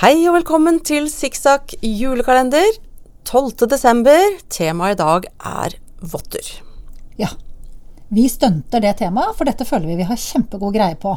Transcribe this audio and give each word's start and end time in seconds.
Hei 0.00 0.22
og 0.30 0.32
velkommen 0.32 0.78
til 0.80 1.10
Sikksakk 1.12 1.74
julekalender. 1.84 2.70
12. 3.28 3.66
desember. 3.68 4.38
Temaet 4.48 4.94
i 4.94 4.96
dag 4.96 5.26
er 5.50 5.74
votter. 6.00 6.46
Ja. 7.20 7.28
Vi 8.08 8.24
stunter 8.32 8.80
det 8.80 8.94
temaet, 9.02 9.36
for 9.36 9.44
dette 9.44 9.66
føler 9.68 9.90
vi 9.90 9.98
vi 9.98 10.06
har 10.08 10.16
kjempegod 10.16 10.72
greie 10.72 10.96
på. 10.96 11.12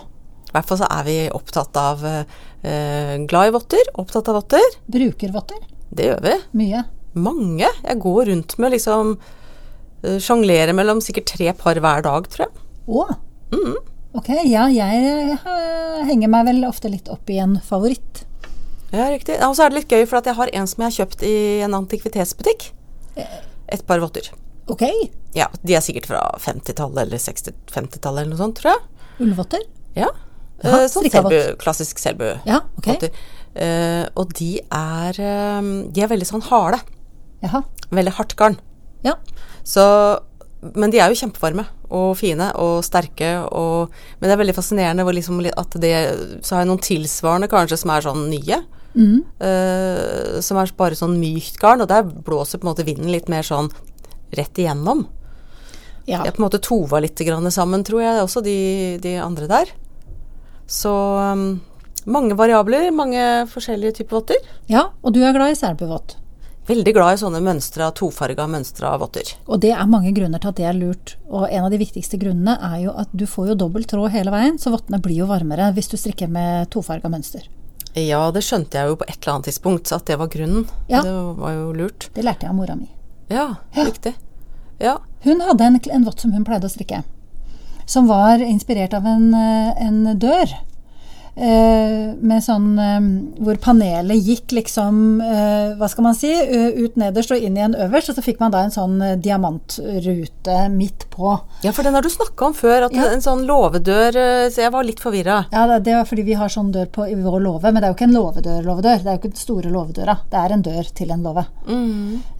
I 0.49 0.51
hvert 0.57 0.67
fall 0.67 0.81
så 0.81 0.89
er 0.97 1.07
vi 1.07 1.15
opptatt 1.31 1.79
av 1.79 2.03
eh, 2.09 3.13
glad 3.23 3.53
i 3.53 3.53
votter, 3.55 3.93
opptatt 4.03 4.33
av 4.33 4.41
votter. 4.41 4.75
Bruker 4.97 5.31
votter. 5.31 5.63
Det 5.87 6.09
gjør 6.09 6.19
vi. 6.27 6.35
Mye. 6.65 6.83
Mange. 7.15 7.71
Jeg 7.85 8.03
går 8.03 8.33
rundt 8.33 8.57
med 8.59 8.75
liksom 8.75 9.15
eh, 9.15 10.19
Sjonglerer 10.19 10.75
mellom 10.75 10.99
sikkert 10.99 11.31
tre 11.37 11.55
par 11.55 11.79
hver 11.79 12.03
dag, 12.03 12.27
tror 12.35 12.49
jeg. 12.49 12.67
Å. 12.91 13.07
Ok, 14.19 14.27
ja, 14.43 14.67
jeg 14.75 15.07
eh, 15.39 16.03
henger 16.11 16.35
meg 16.35 16.51
vel 16.51 16.61
ofte 16.67 16.91
litt 16.91 17.07
opp 17.15 17.31
i 17.31 17.39
en 17.47 17.55
favoritt. 17.63 18.25
Ja, 18.93 19.07
riktig. 19.09 19.39
Og 19.41 19.55
så 19.57 19.65
er 19.65 19.73
det 19.73 19.79
litt 19.81 19.91
gøy, 19.93 20.05
for 20.09 20.19
at 20.21 20.27
jeg 20.29 20.37
har 20.37 20.51
en 20.53 20.69
som 20.69 20.83
jeg 20.83 20.91
har 20.91 20.97
kjøpt 21.01 21.23
i 21.25 21.35
en 21.65 21.73
antikvitetsbutikk. 21.79 22.67
Et 23.17 23.85
par 23.89 24.01
votter. 24.03 24.29
Ok. 24.69 24.83
Ja, 25.35 25.47
De 25.65 25.75
er 25.75 25.83
sikkert 25.83 26.07
fra 26.07 26.21
50-tallet 26.39 27.07
eller 27.07 27.21
60-50-tallet 27.21 28.23
eller 28.23 28.35
noe 28.35 28.41
sånt, 28.41 28.59
tror 28.61 28.75
jeg. 28.75 29.07
Ullvotter. 29.25 29.65
Ja. 29.97 30.11
Jaha, 30.63 30.83
Eh, 30.83 30.87
sånn 30.87 31.09
selbu, 31.11 31.39
klassisk 31.59 31.99
selbu. 31.99 32.29
Ja, 32.47 32.61
okay. 32.79 33.09
Eh, 33.53 34.05
og 34.15 34.31
de 34.37 34.61
er 34.71 35.17
eh, 35.19 35.65
De 35.91 36.01
er 36.01 36.07
veldig 36.07 36.27
sånn 36.29 36.45
harde. 36.47 36.79
Jaha. 37.43 37.63
Veldig 37.91 38.13
hardt 38.15 38.35
garn. 38.39 38.55
Ja. 39.03 39.17
Så 39.67 39.83
Men 40.63 40.93
de 40.93 41.01
er 41.03 41.11
jo 41.11 41.19
kjempevarme 41.19 41.65
og 41.91 42.15
fine 42.15 42.47
og 42.55 42.85
sterke 42.87 43.33
og 43.51 43.91
Men 44.21 44.29
det 44.29 44.31
er 44.37 44.39
veldig 44.39 44.55
fascinerende 44.55 45.03
liksom 45.03 45.43
at 45.51 45.75
det 45.83 45.91
Så 46.41 46.55
har 46.55 46.63
jeg 46.63 46.69
noen 46.71 46.79
tilsvarende 46.79 47.49
kanskje 47.51 47.77
som 47.83 47.91
er 47.91 48.05
sånn 48.07 48.29
nye. 48.31 48.61
Eh, 48.93 50.39
som 50.41 50.59
er 50.61 50.71
bare 50.77 50.97
sånn 50.97 51.17
mykt 51.19 51.59
garn, 51.61 51.81
og 51.81 51.89
der 51.91 52.05
blåser 52.05 52.61
på 52.61 52.67
en 52.67 52.73
måte 52.73 52.85
vinden 52.87 53.11
litt 53.11 53.29
mer 53.31 53.45
sånn 53.45 53.71
rett 54.33 54.57
igjennom. 54.57 55.07
ja. 56.05 56.23
Jeg 56.25 56.35
på 56.35 56.41
en 56.41 56.47
måte 56.47 56.61
tova 56.63 56.99
litt 56.99 57.19
grann 57.19 57.49
sammen, 57.51 57.83
tror 57.83 58.01
jeg 58.03 58.23
også, 58.23 58.41
de, 58.45 58.57
de 59.01 59.17
andre 59.21 59.47
der. 59.47 59.71
Så 60.67 60.91
um, 60.91 61.61
mange 62.05 62.35
variabler, 62.35 62.91
mange 62.91 63.45
forskjellige 63.51 64.01
typer 64.01 64.19
votter. 64.19 64.51
Ja, 64.71 64.89
og 65.01 65.15
du 65.15 65.23
er 65.23 65.35
glad 65.35 65.53
i 65.53 65.59
selbuvott. 65.59 66.17
Veldig 66.63 66.93
glad 66.95 67.17
i 67.17 67.19
sånne 67.19 67.41
mønstra, 67.43 67.89
tofarga 67.91 68.45
mønstra 68.47 68.93
votter. 69.01 69.33
Og 69.51 69.59
det 69.63 69.73
er 69.75 69.89
mange 69.91 70.13
grunner 70.15 70.39
til 70.39 70.53
at 70.53 70.59
det 70.61 70.67
er 70.69 70.77
lurt. 70.77 71.17
Og 71.27 71.49
en 71.49 71.65
av 71.67 71.73
de 71.73 71.79
viktigste 71.81 72.19
grunnene 72.21 72.55
er 72.71 72.77
jo 72.85 72.93
at 72.95 73.11
du 73.11 73.25
får 73.27 73.51
jo 73.51 73.57
dobbelt 73.65 73.89
tråd 73.91 74.13
hele 74.13 74.31
veien, 74.31 74.55
så 74.59 74.71
vottene 74.71 75.01
blir 75.03 75.25
jo 75.25 75.27
varmere 75.27 75.73
hvis 75.75 75.91
du 75.91 75.97
strikker 75.99 76.31
med 76.31 76.71
tofarga 76.71 77.11
mønster. 77.11 77.49
Ja, 77.93 78.31
det 78.33 78.41
skjønte 78.41 78.79
jeg 78.79 78.89
jo 78.89 78.97
på 78.97 79.05
et 79.05 79.19
eller 79.19 79.35
annet 79.35 79.47
tidspunkt, 79.51 79.91
at 79.93 80.07
det 80.09 80.17
var 80.17 80.29
grunnen. 80.33 80.65
Ja. 80.89 81.03
Det 81.05 81.13
var 81.37 81.53
jo 81.53 81.71
lurt. 81.77 82.09
Det 82.15 82.25
lærte 82.25 82.47
jeg 82.47 82.53
av 82.53 82.57
mora 82.57 82.75
mi. 82.77 82.89
Ja, 83.29 83.47
riktig. 83.77 84.15
Ja. 84.81 84.97
Hun 85.23 85.41
hadde 85.45 85.67
en, 85.67 85.79
en 85.93 86.05
vott 86.07 86.19
som 86.23 86.33
hun 86.33 86.45
pleide 86.47 86.67
å 86.67 86.73
strikke, 86.73 87.03
som 87.85 88.09
var 88.09 88.41
inspirert 88.43 88.95
av 88.97 89.05
en, 89.07 89.29
eh, 89.37 89.85
en 89.85 90.17
dør. 90.19 90.57
Eh, 91.33 92.13
med 92.21 92.43
sånn 92.45 92.75
eh, 92.77 93.05
hvor 93.41 93.57
panelet 93.57 94.21
gikk 94.21 94.53
liksom, 94.53 95.17
eh, 95.25 95.71
hva 95.79 95.87
skal 95.89 96.05
man 96.05 96.17
si, 96.17 96.29
ut 96.29 96.99
nederst 97.01 97.33
og 97.33 97.41
inn 97.41 97.57
igjen 97.57 97.73
øverst, 97.87 98.11
og 98.11 98.19
så 98.19 98.23
fikk 98.25 98.37
man 98.43 98.53
da 98.53 98.61
en 98.61 98.73
sånn 98.73 98.99
diamantrute 99.23 100.57
midt 100.75 101.07
på. 101.09 101.33
ja, 101.65 101.71
for 101.73 101.81
den 101.83 101.97
har 101.97 102.05
du 102.05 102.11
snakka 102.13 102.51
om 102.51 102.53
før, 102.53 102.85
at 102.85 102.93
Ja. 102.93 103.09
en 103.11 103.21
sånn 103.21 103.47
låvedør 103.47 104.13
Så 104.53 104.61
jeg 104.61 104.71
var 104.71 104.83
litt 104.83 104.99
forvirra. 104.99 105.45
Ja, 105.51 105.79
det, 105.79 105.93
var 105.95 106.05
fordi 106.05 106.23
vi 106.23 106.33
har 106.33 106.49
sånn 106.49 106.71
dør 106.71 106.85
på 106.85 107.09
i 107.09 107.15
vår 107.15 107.39
låve, 107.41 107.71
men 107.71 107.81
det 107.81 107.83
er 107.83 107.93
jo 107.93 107.97
ikke 107.97 108.09
en 108.09 108.17
låvedør-låvedør. 108.19 109.03
Det 109.03 109.07
er 109.07 109.17
jo 109.17 109.21
ikke 109.21 109.33
den 109.33 109.41
store 109.41 109.69
låvedøra. 109.71 110.17
Det 110.29 110.39
er 110.39 110.53
en 110.53 110.61
dør 110.61 110.93
til 110.93 111.11
en 111.11 111.23
låve. 111.23 111.45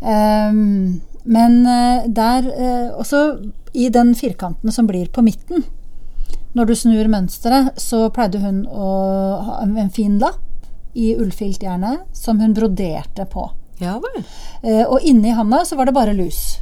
Ehm, 0.03 1.01
men 1.25 1.66
eh, 1.66 2.07
der 2.07 2.41
også 3.00 3.51
i 3.73 3.90
den 3.90 4.13
firkanten 4.13 4.72
som 4.72 4.85
blir 4.88 5.07
på 5.09 5.23
midten, 5.23 5.63
når 6.53 6.69
du 6.69 6.75
snur 6.78 7.09
mønsteret, 7.09 7.78
så 7.81 8.08
pleide 8.14 8.41
hun 8.44 8.64
å 8.69 8.90
ha 9.47 9.59
en 9.66 9.94
fin 9.94 10.19
lapp 10.22 10.41
i 10.94 11.16
ullfilt 11.18 11.64
gjerne, 11.66 12.03
som 12.14 12.40
hun 12.41 12.53
broderte 12.53 13.25
på. 13.30 13.47
Ja 13.81 13.97
vel. 14.02 14.22
Eh, 14.62 14.84
og 14.86 15.02
inni 15.02 15.34
handa 15.34 15.64
så 15.66 15.78
var 15.80 15.90
det 15.90 15.96
bare 15.97 16.14
lus. 16.14 16.59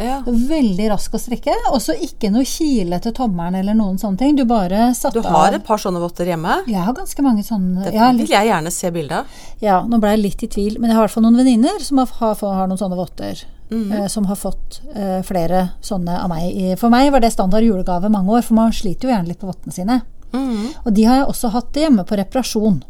Ja. 0.00 0.18
Veldig 0.26 0.88
rask 0.90 1.14
å 1.14 1.20
strikke. 1.20 1.52
Også 1.76 1.94
ikke 2.06 2.30
noe 2.32 2.46
kile 2.48 2.98
til 3.04 3.12
tommelen 3.16 3.58
eller 3.60 3.76
noen 3.76 3.98
sånne 4.00 4.18
ting. 4.22 4.34
Du 4.38 4.44
bare 4.48 4.90
satte 4.96 5.20
Du 5.20 5.26
har 5.28 5.50
av 5.50 5.58
et 5.60 5.66
par 5.66 5.78
sånne 5.82 6.00
votter 6.02 6.30
hjemme? 6.32 6.62
Jeg 6.70 6.80
har 6.86 6.96
ganske 6.96 7.22
mange 7.26 7.44
sånne. 7.46 7.84
Det 7.84 7.94
Ja, 7.94 8.10
vil 8.16 8.32
jeg 8.32 8.48
gjerne 8.48 8.72
se 8.72 8.90
bilde 8.94 9.22
av. 9.22 9.26
ja, 9.60 9.80
nå 9.86 10.00
ble 10.00 10.14
jeg 10.16 10.22
litt 10.24 10.42
i 10.42 10.48
tvil, 10.56 10.78
men 10.80 10.90
jeg 10.90 10.96
har 10.96 11.04
i 11.04 11.06
hvert 11.08 11.16
fall 11.18 11.26
noen 11.28 11.36
venninner 11.42 11.80
som 11.84 11.98
har, 12.02 12.06
har, 12.20 12.34
har 12.40 12.66
noen 12.70 12.80
sånne 12.80 12.96
votter. 12.96 13.44
Mm. 13.70 13.92
eh, 13.92 14.06
som 14.10 14.24
har 14.26 14.34
fått 14.34 14.80
eh, 14.96 15.20
flere 15.22 15.68
sånne 15.80 16.16
av 16.24 16.28
meg. 16.32 16.56
For 16.80 16.90
meg 16.90 17.12
var 17.14 17.20
det 17.22 17.30
standard 17.30 17.62
julegave 17.62 18.08
mange 18.10 18.32
år, 18.34 18.42
for 18.42 18.54
man 18.58 18.72
sliter 18.74 19.06
jo 19.06 19.12
gjerne 19.14 19.28
litt 19.30 19.38
på 19.38 19.46
vottene 19.46 19.72
sine. 19.76 20.00
Mm. 20.32 20.72
Og 20.84 20.90
de 20.96 21.04
har 21.06 21.20
jeg 21.20 21.28
også 21.30 21.52
hatt 21.54 21.78
hjemme 21.78 22.02
på 22.06 22.18
reparasjon, 22.18 22.80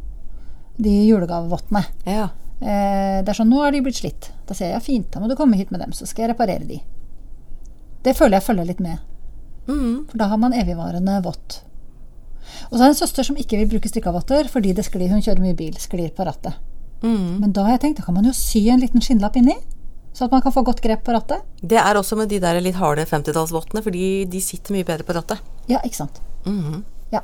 de 0.81 0.95
julegavevottene. 1.11 1.83
Ja. 2.09 2.31
Eh, 2.61 3.21
det 3.21 3.29
er 3.29 3.37
sånn, 3.37 3.53
nå 3.53 3.61
er 3.67 3.73
de 3.77 3.83
blitt 3.85 4.01
slitt. 4.01 4.31
Da 4.49 4.57
sier 4.57 4.71
jeg 4.71 4.79
ja, 4.79 4.81
fint, 4.85 5.11
da 5.13 5.21
må 5.21 5.29
du 5.29 5.37
komme 5.37 5.57
hit 5.61 5.71
med 5.71 5.81
dem, 5.85 5.93
så 5.93 6.09
skal 6.09 6.25
jeg 6.25 6.33
reparere 6.35 6.65
de. 6.69 6.81
Det 8.05 8.15
føler 8.17 8.39
jeg 8.39 8.47
følger 8.47 8.69
litt 8.71 8.81
med. 8.85 9.01
Mm. 9.69 10.07
For 10.11 10.21
da 10.21 10.31
har 10.31 10.41
man 10.41 10.57
evigvarende 10.57 11.19
vått. 11.25 11.61
Og 12.71 12.75
så 12.75 12.81
har 12.81 12.89
jeg 12.89 12.97
en 12.97 13.03
søster 13.03 13.27
som 13.27 13.39
ikke 13.39 13.59
vil 13.61 13.69
bruke 13.75 13.91
strikkavotter 13.91 14.49
fordi 14.51 14.73
det 14.77 14.87
sklir, 14.87 15.11
hun 15.13 15.23
kjører 15.25 15.43
mye 15.45 15.59
bil, 15.59 15.77
sklir 15.81 16.11
på 16.17 16.27
rattet. 16.27 16.57
Mm. 17.05 17.41
Men 17.43 17.53
da 17.57 17.67
har 17.67 17.77
jeg 17.77 17.85
tenkt, 17.85 18.01
da 18.01 18.07
kan 18.09 18.17
man 18.17 18.29
jo 18.29 18.35
sy 18.37 18.67
en 18.73 18.83
liten 18.83 19.05
skinnlapp 19.05 19.37
inni, 19.41 19.57
så 20.17 20.27
at 20.27 20.35
man 20.35 20.43
kan 20.45 20.55
få 20.55 20.65
godt 20.67 20.83
grep 20.85 21.05
på 21.07 21.15
rattet. 21.15 21.45
Det 21.63 21.79
er 21.81 21.97
også 21.97 22.19
med 22.19 22.33
de 22.33 22.41
der 22.43 22.59
litt 22.65 22.79
harde 22.81 23.07
50-tallsvottene, 23.09 23.85
fordi 23.85 24.25
de 24.31 24.43
sitter 24.45 24.75
mye 24.75 24.89
bedre 24.89 25.07
på 25.07 25.17
rattet. 25.17 25.41
Ja, 25.71 25.81
ikke 25.87 26.03
sant. 26.03 26.21
Mm. 26.49 26.83
Ja. 27.15 27.23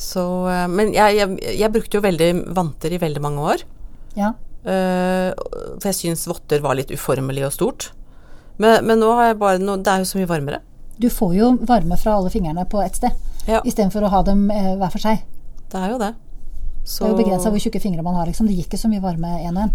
Så, 0.00 0.22
eh, 0.50 0.66
men 0.70 0.94
jeg, 0.94 1.18
jeg, 1.18 1.36
jeg 1.58 1.74
brukte 1.74 1.98
jo 1.98 2.04
veldig 2.04 2.30
vanter 2.56 2.94
i 2.94 3.02
veldig 3.02 3.22
mange 3.24 3.52
år. 3.54 3.68
ja. 4.18 4.34
Uh, 4.64 5.28
for 5.76 5.90
jeg 5.90 5.96
syns 5.98 6.22
votter 6.24 6.62
var 6.64 6.78
litt 6.78 6.88
uformelig 6.88 7.42
og 7.44 7.50
stort. 7.52 7.90
Men, 8.56 8.84
men 8.86 9.00
nå 9.02 9.10
har 9.18 9.32
jeg 9.32 9.38
bare 9.40 9.58
noe, 9.62 9.80
Det 9.82 9.90
er 9.92 10.04
jo 10.04 10.10
så 10.12 10.20
mye 10.20 10.30
varmere. 10.30 10.60
Du 10.98 11.08
får 11.10 11.32
jo 11.34 11.48
varme 11.66 11.96
fra 11.98 12.12
alle 12.18 12.30
fingrene 12.30 12.62
på 12.70 12.82
ett 12.84 12.96
sted, 13.00 13.10
Ja, 13.50 13.60
istedenfor 13.66 14.06
å 14.06 14.12
ha 14.12 14.22
dem 14.22 14.46
eh, 14.54 14.76
hver 14.78 14.92
for 14.94 15.02
seg. 15.02 15.24
det 15.72 15.80
er 15.80 15.90
jo 15.90 15.98
det. 15.98 16.12
Så 16.84 17.02
Det 17.02 17.08
er 17.08 17.12
jo 17.14 17.18
begrensa 17.24 17.50
hvor 17.50 17.58
tjukke 17.64 17.80
fingre 17.82 18.04
man 18.06 18.14
har, 18.14 18.26
liksom. 18.28 18.46
Det 18.46 18.54
gir 18.54 18.68
ikke 18.68 18.78
så 18.78 18.88
mye 18.92 19.02
varme 19.02 19.32
én 19.42 19.56
og 19.56 19.64
én. 19.66 19.72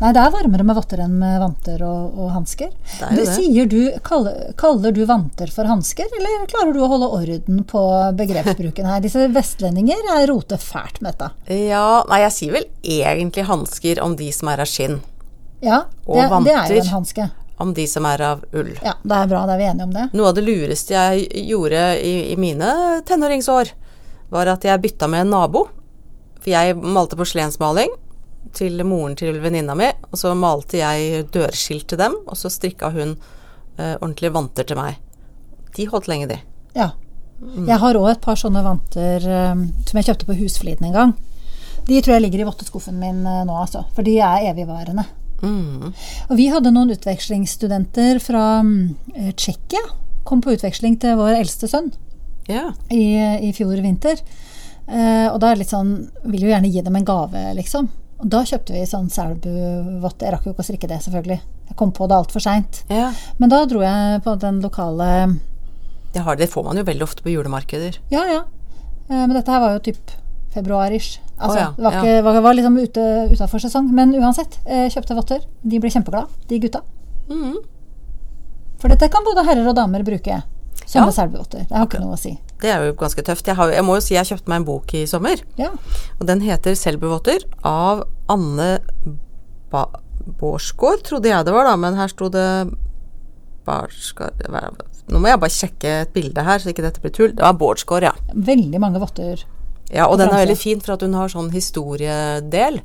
Nei, 0.00 0.10
det 0.10 0.22
er 0.24 0.30
varmere 0.34 0.64
med 0.66 0.74
votter 0.74 1.00
enn 1.04 1.12
med 1.20 1.36
vanter 1.38 1.82
og, 1.86 2.16
og 2.18 2.30
hansker. 2.34 2.72
Det 2.72 3.04
er 3.06 3.18
det. 3.20 3.26
Sier 3.36 3.68
du, 3.70 3.78
kaller, 4.02 4.48
kaller 4.58 4.94
du 4.96 5.04
vanter 5.06 5.52
for 5.54 5.68
hansker, 5.70 6.08
eller 6.18 6.48
klarer 6.50 6.72
du 6.74 6.80
å 6.82 6.88
holde 6.90 7.10
orden 7.14 7.60
på 7.68 7.82
begrepsbruken 8.18 8.88
her? 8.90 9.04
Disse 9.04 9.28
vestlendinger 9.30 10.02
er 10.16 10.26
roter 10.32 10.58
fælt 10.58 10.98
med 11.04 11.12
dette. 11.14 11.30
Ja, 11.68 12.02
nei, 12.10 12.24
jeg 12.24 12.34
sier 12.34 12.56
vel 12.56 12.66
egentlig 12.82 13.46
hansker 13.46 14.02
om 14.02 14.16
de 14.18 14.32
som 14.34 14.50
er 14.50 14.64
av 14.64 14.70
skinn. 14.72 14.98
Ja, 15.62 15.84
Og 16.08 16.18
det, 16.18 16.26
det 16.48 16.56
er 16.58 16.74
jo 16.74 16.82
en 16.82 16.94
hanske. 16.96 17.30
Om 17.56 17.70
de 17.74 17.84
som 17.86 18.06
er 18.08 18.22
av 18.26 18.40
ull. 18.52 18.72
Ja, 18.82 18.96
det 19.02 19.14
er 19.14 19.28
bra, 19.30 19.44
da 19.46 19.54
er 19.54 19.60
vi 19.60 19.66
enige 19.68 19.86
om 19.86 19.92
det. 19.94 20.08
Noe 20.16 20.30
av 20.32 20.34
det 20.34 20.42
lureste 20.42 20.94
jeg 20.96 21.44
gjorde 21.46 21.82
i, 22.02 22.14
i 22.32 22.36
mine 22.40 22.70
tenåringsår, 23.06 23.70
var 24.34 24.50
at 24.50 24.66
jeg 24.66 24.82
bytta 24.82 25.06
med 25.10 25.26
en 25.26 25.34
nabo. 25.36 25.68
For 26.40 26.50
jeg 26.50 26.74
malte 26.76 27.16
porselensmaling 27.16 27.94
til 28.54 28.82
moren 28.86 29.14
til 29.18 29.38
venninna 29.42 29.76
mi, 29.78 29.86
og 30.10 30.18
så 30.18 30.34
malte 30.38 30.80
jeg 30.80 31.28
dørskilt 31.34 31.88
til 31.90 32.00
dem, 32.00 32.16
og 32.26 32.38
så 32.38 32.50
strikka 32.52 32.90
hun 32.94 33.14
eh, 33.14 33.94
ordentlige 34.00 34.34
vanter 34.34 34.66
til 34.68 34.78
meg. 34.78 34.98
De 35.74 35.86
holdt 35.90 36.10
lenge, 36.10 36.28
de. 36.34 36.40
Ja. 36.76 36.90
Jeg 37.40 37.78
har 37.82 37.98
òg 37.98 38.10
et 38.12 38.22
par 38.24 38.38
sånne 38.38 38.62
vanter 38.64 39.24
eh, 39.26 39.64
som 39.86 39.98
jeg 39.98 40.10
kjøpte 40.10 40.28
på 40.28 40.38
Husfliden 40.38 40.90
en 40.90 40.98
gang. 40.98 41.14
De 41.84 41.98
tror 42.00 42.16
jeg 42.16 42.24
ligger 42.24 42.44
i 42.44 42.48
votteskuffen 42.48 42.98
min 43.00 43.24
eh, 43.26 43.42
nå, 43.46 43.56
altså. 43.62 43.84
For 43.96 44.06
de 44.06 44.18
er 44.22 44.50
evigvarende. 44.52 45.06
Mm. 45.44 45.92
Og 46.30 46.38
vi 46.38 46.48
hadde 46.52 46.72
noen 46.74 46.94
utvekslingsstudenter 46.94 48.20
fra 48.24 48.62
mm, 48.64 49.34
Tsjekkia. 49.36 49.84
Kom 50.24 50.40
på 50.44 50.54
utveksling 50.56 50.96
til 51.02 51.18
vår 51.20 51.36
eldste 51.42 51.68
sønn 51.68 51.90
yeah. 52.48 52.72
i, 52.88 53.04
i 53.48 53.52
fjor 53.56 53.76
vinter. 53.84 54.20
Eh, 54.88 55.28
og 55.30 55.38
da 55.40 55.50
er 55.50 55.56
det 55.56 55.62
litt 55.62 55.70
sånn 55.72 55.92
Vil 56.28 56.42
jo 56.44 56.50
gjerne 56.50 56.68
gi 56.68 56.82
dem 56.84 56.96
en 56.98 57.06
gave, 57.08 57.44
liksom. 57.56 57.88
Og 58.20 58.28
da 58.32 58.42
kjøpte 58.46 58.74
vi 58.76 58.84
sånn 58.88 59.10
Selbu-vott. 59.12 60.22
Jeg 60.22 60.32
rakk 60.34 60.46
jo 60.46 60.54
ikke 60.54 60.64
å 60.64 60.68
strikke 60.68 60.90
det, 60.90 61.00
selvfølgelig. 61.04 61.40
Jeg 61.70 61.78
kom 61.80 61.92
på 61.96 62.06
det 62.08 62.16
altfor 62.16 62.44
seint. 62.44 62.82
Yeah. 62.92 63.16
Men 63.40 63.52
da 63.52 63.64
dro 63.68 63.82
jeg 63.84 64.22
på 64.24 64.36
den 64.40 64.60
lokale 64.64 65.08
Det, 66.14 66.22
har, 66.22 66.36
det 66.38 66.50
får 66.52 66.68
man 66.68 66.78
jo 66.78 66.86
veldig 66.86 67.04
ofte 67.04 67.24
på 67.24 67.32
julemarkeder. 67.32 67.98
Ja, 68.12 68.24
ja. 68.30 68.42
Eh, 69.08 69.24
Men 69.26 69.34
dette 69.36 69.52
her 69.52 69.64
var 69.64 69.76
jo 69.76 69.84
typ 69.90 70.14
februarish. 70.54 71.18
Altså, 71.34 71.56
oh, 71.56 71.60
ja, 71.60 71.68
det 71.76 71.82
var, 71.84 71.92
ikke, 71.98 72.24
var, 72.24 72.40
var 72.44 72.54
liksom 72.54 72.76
ute 72.78 73.04
utafor 73.32 73.62
sesong. 73.64 73.88
Men 73.94 74.14
uansett, 74.14 74.58
eh, 74.66 74.86
kjøpte 74.92 75.16
votter. 75.18 75.46
De 75.62 75.80
ble 75.82 75.90
kjempeglade, 75.90 76.28
de 76.48 76.60
gutta. 76.62 76.82
Mhm. 77.28 77.56
For 78.78 78.92
dette 78.92 79.08
kan 79.10 79.24
både 79.24 79.46
herrer 79.46 79.66
og 79.68 79.74
damer 79.78 80.04
bruke. 80.04 80.42
Sånne 80.84 81.08
Ja. 81.08 81.16
selbuvotter. 81.16 81.66
Det 81.68 81.72
har 81.76 81.86
ikke 81.86 82.00
noe 82.02 82.14
å 82.14 82.18
si. 82.18 82.38
Det 82.60 82.70
er 82.70 82.84
jo 82.84 82.92
ganske 82.92 83.22
tøft. 83.24 83.46
Jeg, 83.46 83.56
har, 83.56 83.70
jeg 83.72 83.84
må 83.84 83.94
jo 83.96 84.00
si 84.04 84.14
jeg 84.14 84.26
kjøpte 84.26 84.48
meg 84.48 84.56
en 84.60 84.64
bok 84.68 84.94
i 84.94 85.06
sommer. 85.06 85.40
Ja. 85.56 85.70
Og 86.20 86.26
den 86.26 86.40
heter 86.40 86.72
'Selbuvotter' 86.72 87.44
av 87.64 88.04
Anne 88.28 88.78
ba 89.70 89.86
Bårdsgård, 90.24 91.02
trodde 91.04 91.28
jeg 91.28 91.44
det 91.44 91.52
var, 91.52 91.64
da, 91.64 91.76
men 91.76 91.94
her 91.96 92.08
sto 92.08 92.28
det 92.32 92.72
Barsgård 93.66 94.40
Nå 95.10 95.20
må 95.20 95.28
jeg 95.28 95.40
bare 95.40 95.52
sjekke 95.52 95.90
et 96.02 96.12
bilde 96.14 96.42
her, 96.42 96.58
så 96.58 96.70
ikke 96.72 96.82
dette 96.82 97.00
blir 97.02 97.12
tull. 97.12 97.32
Det 97.36 97.44
var 97.44 97.52
Bårdsgård, 97.60 98.06
ja. 98.06 98.12
Veldig 98.32 98.80
mange 98.80 99.00
votter. 99.02 99.44
Ja, 99.92 100.06
og 100.08 100.18
den 100.18 100.30
er 100.30 100.44
veldig 100.44 100.58
fin 100.58 100.80
for 100.82 100.96
at 100.96 101.04
hun 101.04 101.16
har 101.18 101.32
sånn 101.32 101.50
historiedel. 101.54 102.80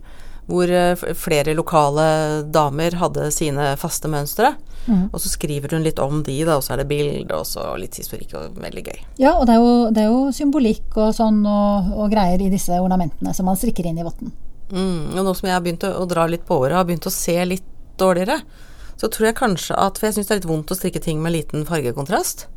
Hvor 0.50 0.72
eh, 0.74 0.98
flere 1.14 1.54
lokale 1.54 2.08
damer 2.50 2.98
hadde 2.98 3.30
sine 3.32 3.76
faste 3.78 4.10
mønstre. 4.10 4.56
Mm. 4.90 5.10
Og 5.14 5.22
så 5.22 5.30
skriver 5.30 5.76
hun 5.76 5.84
litt 5.86 6.00
om 6.02 6.24
de, 6.26 6.40
da, 6.48 6.58
og 6.58 6.66
så 6.66 6.74
er 6.74 6.82
det 6.82 6.90
bilde, 6.90 7.36
og 7.36 7.46
så 7.46 7.68
litt 7.78 8.00
historikk, 8.00 8.34
og 8.40 8.58
veldig 8.58 8.84
gøy. 8.88 9.02
Ja, 9.22 9.36
og 9.38 9.46
det 9.46 9.56
er 9.56 9.62
jo, 9.62 9.74
det 9.94 10.04
er 10.04 10.10
jo 10.10 10.22
symbolikk 10.34 10.98
og 10.98 11.12
sånn 11.18 11.44
og, 11.46 11.92
og 11.94 12.10
greier 12.14 12.42
i 12.42 12.50
disse 12.50 12.80
ornamentene 12.82 13.36
som 13.38 13.50
man 13.50 13.60
strikker 13.60 13.90
inn 13.90 14.02
i 14.02 14.08
votten. 14.08 14.34
Mm, 14.72 15.18
og 15.18 15.26
nå 15.26 15.34
som 15.38 15.50
jeg 15.50 15.58
har 15.58 15.66
begynt 15.66 15.86
å, 15.86 15.94
å 16.02 16.08
dra 16.10 16.26
litt 16.30 16.46
på 16.48 16.58
året, 16.64 16.78
har 16.78 16.88
begynt 16.90 17.10
å 17.10 17.14
se 17.14 17.38
litt 17.46 17.66
dårligere, 18.02 18.40
så 19.00 19.10
tror 19.12 19.30
jeg 19.30 19.38
kanskje 19.40 19.76
at 19.80 20.00
For 20.00 20.10
jeg 20.10 20.18
syns 20.18 20.30
det 20.30 20.34
er 20.34 20.42
litt 20.42 20.50
vondt 20.50 20.72
å 20.74 20.78
strikke 20.78 21.02
ting 21.04 21.22
med 21.24 21.36
liten 21.36 21.66
fargekontrast. 21.68 22.48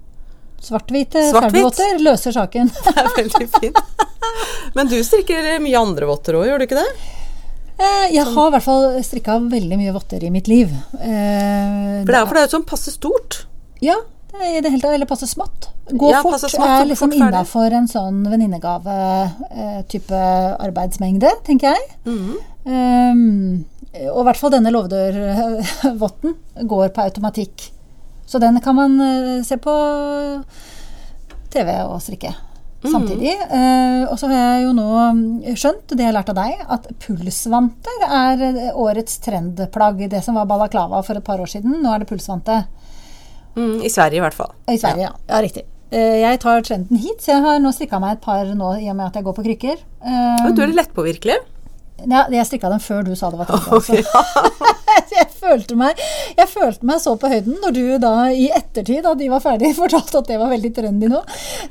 Svart-hvite 0.62 1.26
Svart-hvitt? 1.30 1.80
løser 2.02 2.34
saken. 2.34 2.70
Det 2.86 2.94
er 2.94 3.12
veldig 3.16 3.48
fint. 3.58 3.78
Men 4.76 4.86
du 4.90 4.96
strikker 5.04 5.58
mye 5.62 5.78
andre 5.80 6.06
votter 6.10 6.38
òg, 6.38 6.46
gjør 6.48 6.58
du 6.62 6.66
ikke 6.68 6.80
det? 6.80 6.90
Eh, 7.82 8.06
Jeg 8.14 8.24
har 8.28 8.48
i 8.48 8.52
hvert 8.54 8.62
fall 8.66 8.84
strikka 9.02 9.38
veldig 9.50 9.76
mye 9.80 9.92
votter 9.94 10.22
i 10.24 10.30
mitt 10.30 10.48
liv. 10.50 10.68
Eh, 11.00 12.02
For 12.04 12.12
det 12.12 12.18
er 12.20 12.26
for 12.28 12.34
det 12.36 12.42
er 12.42 12.46
jo 12.48 12.54
sånn 12.58 12.68
passe 12.68 12.90
stort. 12.94 13.42
Ja, 13.82 13.96
det 14.32 14.38
i 14.58 14.60
det 14.64 14.70
hele 14.72 14.82
tatt. 14.84 14.94
Eller 14.96 15.08
passe 15.10 15.26
smått. 15.28 15.68
Gå 15.90 16.10
Ja, 16.12 16.22
fort 16.22 16.38
smått, 16.40 16.68
er 16.68 16.86
liksom 16.88 17.12
innafor 17.16 17.72
en 17.74 17.88
sånn 17.90 18.22
venninnegave-type 18.30 20.20
arbeidsmengde, 20.62 21.30
tenker 21.44 21.74
jeg. 21.74 21.84
Mhm. 22.06 22.36
Um, 22.64 23.64
og 23.92 24.20
i 24.22 24.24
hvert 24.28 24.38
fall 24.38 24.52
denne 24.54 24.70
låvedørvotten 24.72 26.36
går 26.70 26.92
på 26.94 27.02
automatikk. 27.02 27.70
Så 28.24 28.38
den 28.40 28.60
kan 28.64 28.74
man 28.78 28.94
eh, 29.02 29.42
se 29.44 29.56
på 29.60 29.74
TV 31.52 31.68
og 31.84 31.98
strikke 32.00 32.30
samtidig. 32.90 33.32
Eh, 33.38 34.04
og 34.10 34.18
så 34.18 34.28
har 34.30 34.38
jeg 34.38 34.64
jo 34.66 34.72
nå 34.76 34.86
skjønt, 35.58 35.84
det 35.92 36.02
jeg 36.02 36.08
har 36.10 36.16
lært 36.18 36.32
av 36.32 36.38
deg, 36.40 36.62
at 36.76 36.88
pulsvanter 37.04 38.06
er 38.08 38.42
eh, 38.48 38.70
årets 38.78 39.18
trendplagg. 39.24 40.02
Det 40.10 40.22
som 40.24 40.38
var 40.38 40.48
balaklava 40.50 41.02
for 41.06 41.18
et 41.20 41.26
par 41.26 41.42
år 41.42 41.50
siden, 41.52 41.78
nå 41.84 41.92
er 41.94 42.02
det 42.02 42.10
pulsvante. 42.10 42.62
Mm, 43.56 43.78
I 43.84 43.92
Sverige 43.92 44.18
i 44.18 44.24
hvert 44.24 44.36
fall. 44.36 44.52
I 44.72 44.78
Sverige, 44.80 45.10
ja. 45.10 45.14
ja. 45.28 45.40
riktig. 45.44 45.64
Eh, 45.92 46.18
Jeg 46.24 46.40
tar 46.42 46.62
trenden 46.66 47.00
hit, 47.00 47.20
så 47.22 47.34
jeg 47.36 47.44
har 47.46 47.58
nå 47.62 47.72
strikka 47.76 48.00
meg 48.02 48.16
et 48.16 48.24
par 48.24 48.48
nå 48.48 48.74
i 48.80 48.88
og 48.90 48.96
med 48.96 49.10
at 49.10 49.18
jeg 49.20 49.28
går 49.28 49.36
på 49.38 49.46
krykker. 49.48 49.82
Eh, 50.02 50.46
du 50.52 50.62
er 50.62 50.72
litt 50.72 50.80
lettpåvirkelig. 50.82 51.40
Ja, 52.02 52.24
jeg 52.32 52.48
strikka 52.48 52.70
dem 52.72 52.80
før 52.82 53.04
du 53.06 53.12
sa 53.14 53.30
det 53.30 53.38
var 53.42 53.52
trend. 53.52 53.68
Altså. 53.76 54.72
jeg, 55.18 55.28
følte 55.36 55.76
meg, 55.78 56.00
jeg 56.36 56.48
følte 56.50 56.88
meg 56.88 57.02
så 57.02 57.14
på 57.20 57.30
høyden 57.32 57.58
når 57.62 57.76
du 57.76 57.84
da 58.02 58.14
i 58.30 58.48
ettertid, 58.54 59.02
da 59.06 59.14
de 59.18 59.28
var 59.32 59.44
ferdige, 59.44 59.76
fortalte 59.82 60.22
at 60.22 60.32
det 60.32 60.40
var 60.40 60.52
veldig 60.52 60.72
trendy 60.76 61.10
nå. 61.12 61.22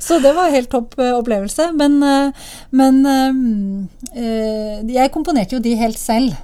Så 0.02 0.20
det 0.22 0.34
var 0.36 0.52
helt 0.54 0.70
topp 0.72 0.96
eh, 1.00 1.12
opplevelse. 1.16 1.70
Men, 1.78 1.98
eh, 2.06 2.48
men 2.78 3.02
eh, 3.06 4.80
jeg 4.92 5.12
komponerte 5.14 5.56
jo 5.56 5.62
de 5.64 5.76
helt 5.80 6.00
selv. 6.00 6.38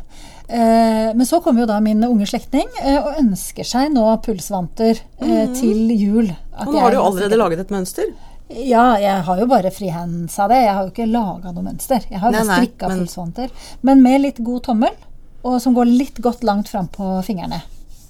Men 0.48 1.26
så 1.28 1.42
kommer 1.44 1.60
jo 1.60 1.66
da 1.68 1.74
min 1.84 2.00
unge 2.06 2.24
slektning 2.30 2.70
og 3.02 3.18
ønsker 3.20 3.66
seg 3.68 3.90
nå 3.92 4.06
pulsvanter 4.24 4.96
mm. 5.20 5.50
til 5.58 5.90
jul. 5.92 6.30
Og 6.64 6.70
nå 6.72 6.80
har 6.80 6.94
du 6.94 6.96
jo 6.96 7.02
allerede 7.04 7.36
laget 7.36 7.60
et 7.66 7.74
mønster. 7.74 8.08
ja, 8.48 8.86
jeg 8.96 9.26
har 9.26 9.42
jo 9.42 9.48
bare 9.50 9.68
frihands 9.76 10.38
av 10.40 10.48
det. 10.48 10.62
Jeg 10.64 10.72
har 10.72 10.86
jo 10.86 10.94
ikke 10.94 11.10
laga 11.10 11.52
noe 11.52 11.66
mønster. 11.66 12.08
Jeg 12.08 12.22
har 12.22 12.32
jo 12.32 12.46
strikka 12.48 12.88
men- 12.88 13.02
pulsvanter. 13.02 13.52
Men 13.84 14.00
med 14.06 14.24
litt 14.24 14.40
god 14.40 14.64
tommel, 14.70 14.96
og 15.46 15.60
som 15.62 15.76
går 15.76 15.90
litt 15.90 16.18
godt 16.24 16.42
langt 16.46 16.70
fram 16.70 16.88
på 16.92 17.10
fingrene. 17.26 17.60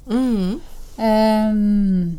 Mm. 0.08 0.58
Um, 0.98 2.18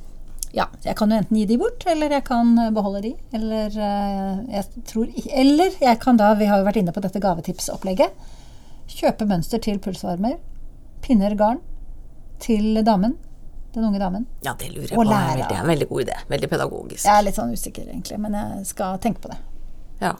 ja, 0.55 0.65
jeg 0.81 0.95
kan 0.97 1.11
jo 1.11 1.19
enten 1.19 1.37
gi 1.37 1.45
de 1.49 1.57
bort, 1.61 1.83
eller 1.89 2.13
jeg 2.13 2.25
kan 2.25 2.53
beholde 2.73 3.03
de. 3.05 3.13
Eller 3.37 3.73
eh, 3.73 4.39
jeg 4.55 4.85
tror 4.89 5.09
Eller 5.29 5.75
jeg 5.77 5.99
kan 6.01 6.17
da, 6.17 6.33
vi 6.39 6.47
har 6.49 6.61
jo 6.61 6.67
vært 6.67 6.79
inne 6.81 6.93
på 6.95 7.03
dette 7.05 7.21
gavetipsopplegget, 7.21 8.29
kjøpe 8.89 9.27
mønster 9.29 9.61
til 9.61 9.77
pulsvarmer. 9.83 10.39
Pinner 11.05 11.35
garn 11.37 11.61
til 12.41 12.81
damen. 12.85 13.17
Den 13.75 13.85
unge 13.85 13.99
damen. 14.01 14.25
Ja, 14.41 14.55
det 14.57 14.71
lurer 14.73 14.89
jeg 14.89 14.97
på. 14.97 15.05
Det 15.05 15.45
er 15.45 15.59
en 15.61 15.69
veldig 15.69 15.87
god 15.91 16.07
idé. 16.07 16.15
Veldig 16.31 16.49
pedagogisk. 16.49 17.05
Jeg 17.05 17.13
er 17.13 17.27
litt 17.27 17.37
sånn 17.37 17.53
usikker, 17.53 17.85
egentlig, 17.85 18.17
men 18.23 18.37
jeg 18.39 18.65
skal 18.71 18.97
tenke 19.03 19.21
på 19.21 19.29
det. 19.29 19.37
Ja. 20.01 20.15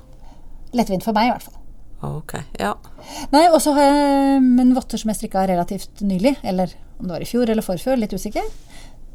Lettvint 0.78 1.08
for 1.08 1.18
meg, 1.18 1.32
i 1.32 1.34
hvert 1.34 1.48
fall. 1.48 1.59
Ok. 2.06 2.34
Ja. 2.60 2.74
Nei, 3.34 3.46
og 3.52 3.60
så 3.64 3.74
har 3.76 3.88
jeg 3.90 4.44
men 4.46 4.76
votter 4.76 5.02
som 5.02 5.12
jeg 5.12 5.20
strikka 5.20 5.44
relativt 5.50 6.00
nylig. 6.06 6.38
Eller 6.48 6.72
om 7.00 7.08
det 7.08 7.16
var 7.18 7.26
i 7.26 7.28
fjor 7.28 7.50
eller 7.50 7.66
forfjor, 7.66 8.00
litt 8.00 8.14
usikker. 8.16 8.46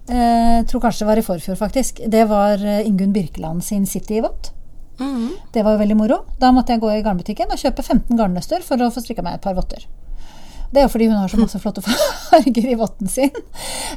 Eh, 0.08 0.58
tror 0.68 0.82
kanskje 0.84 1.04
det 1.04 1.08
var 1.08 1.20
i 1.20 1.24
forfjor, 1.24 1.56
faktisk. 1.56 2.02
Det 2.12 2.26
var 2.28 2.60
eh, 2.60 2.84
Ingunn 2.88 3.14
Birkeland 3.16 3.64
sin 3.64 3.86
City-vott. 3.88 4.52
Mhm. 4.98 5.30
Det 5.52 5.64
var 5.64 5.74
jo 5.74 5.78
veldig 5.80 5.96
moro. 5.96 6.20
Da 6.38 6.52
måtte 6.52 6.74
jeg 6.74 6.82
gå 6.84 6.92
i 6.92 7.02
garnbutikken 7.02 7.50
og 7.50 7.58
kjøpe 7.58 7.82
15 7.82 8.16
garnnøster 8.18 8.62
for 8.62 8.80
å 8.82 8.90
få 8.92 9.02
strikka 9.02 9.24
meg 9.24 9.38
et 9.38 9.46
par 9.46 9.56
votter. 9.56 9.86
Det 10.74 10.82
er 10.82 10.86
jo 10.88 10.92
fordi 10.92 11.06
hun 11.08 11.16
har 11.16 11.30
så 11.30 11.38
masse 11.38 11.58
flotte 11.62 11.82
farger 11.86 12.68
i 12.68 12.76
votten 12.78 13.08
sin. 13.08 13.30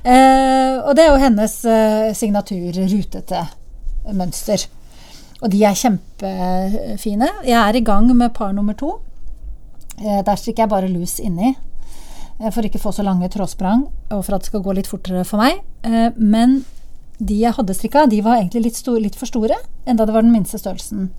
Eh, 0.04 0.78
og 0.80 0.94
det 0.96 1.04
er 1.04 1.12
jo 1.12 1.22
hennes 1.22 1.60
eh, 1.66 2.14
signatur 2.16 2.78
rutete 2.88 3.44
mønster. 4.14 4.68
Og 5.44 5.52
de 5.54 5.60
er 5.64 5.78
kjempefine. 5.78 7.28
Jeg 7.46 7.58
er 7.62 7.78
i 7.78 7.84
gang 7.86 8.10
med 8.18 8.34
par 8.34 8.54
nummer 8.58 8.74
to. 8.78 8.96
Eh, 10.00 10.22
der 10.26 10.38
strikker 10.38 10.66
jeg 10.66 10.70
bare 10.70 10.90
lus 10.90 11.20
inni. 11.20 11.56
eh, 12.40 12.50
For 12.52 12.62
ikke 12.64 12.80
å 12.80 12.88
få 12.88 12.94
så 12.94 13.04
lange 13.06 13.30
trådsprang, 13.30 13.88
og 14.12 14.26
for 14.26 14.36
at 14.36 14.42
det 14.42 14.50
skal 14.52 14.62
gå 14.66 14.74
litt 14.76 14.88
fortere 14.90 15.24
for 15.26 15.38
meg. 15.38 15.62
Eh, 15.84 16.10
Men 16.18 16.66
de 17.20 17.40
jeg 17.42 17.54
hadde 17.54 17.74
strikka, 17.74 18.08
de 18.10 18.22
var 18.22 18.38
egentlig 18.38 18.64
litt, 18.64 18.76
store, 18.76 19.02
litt 19.02 19.16
for 19.16 19.26
store, 19.26 19.56
enda 19.88 20.06
det 20.06 20.14
var 20.14 20.22
den 20.22 20.32
minste 20.34 20.58
størrelsen. 20.58 21.10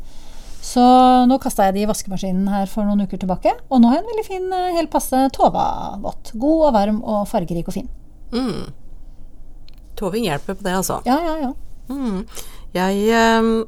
Så 0.62 0.80
nå 1.26 1.38
kasta 1.40 1.64
jeg 1.66 1.74
de 1.74 1.82
i 1.82 1.86
vaskemaskinen 1.86 2.48
her 2.50 2.66
for 2.66 2.84
noen 2.84 3.02
uker 3.06 3.18
tilbake, 3.18 3.52
og 3.70 3.80
nå 3.80 3.88
har 3.88 3.96
jeg 3.98 4.04
en 4.04 4.10
veldig 4.10 4.26
fin, 4.26 4.52
helt 4.76 4.90
passe 4.90 5.16
Tova-vott. 5.34 6.32
God 6.34 6.66
og 6.68 6.72
varm 6.74 7.02
og 7.02 7.26
fargerik 7.30 7.66
og 7.68 7.74
fin. 7.74 7.88
Mm. 8.32 8.70
Toving 9.96 10.24
hjelper 10.28 10.54
på 10.54 10.62
det, 10.66 10.74
altså. 10.74 11.00
Ja, 11.06 11.18
ja, 11.24 11.36
ja. 11.48 11.52
Mm. 11.88 12.26
Jeg 12.74 13.08
ehm, 13.10 13.64